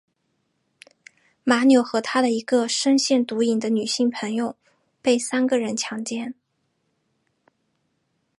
[1.43, 4.55] 马纽和她的一个深陷毒瘾的女性朋友
[4.99, 6.33] 被三个男人强奸。